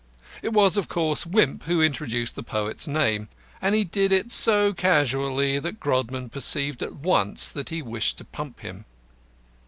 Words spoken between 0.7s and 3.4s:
of course, Wimp who introduced the poet's name,